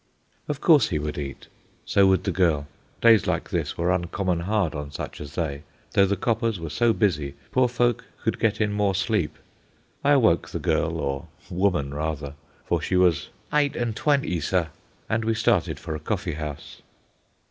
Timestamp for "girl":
2.31-2.65, 10.57-10.97